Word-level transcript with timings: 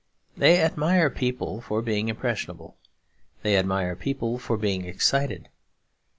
They 0.35 0.59
admire 0.59 1.11
people 1.11 1.61
for 1.61 1.83
being 1.83 2.09
impressionable. 2.09 2.75
They 3.43 3.55
admire 3.55 3.95
people 3.95 4.39
for 4.39 4.57
being 4.57 4.83
excited. 4.85 5.47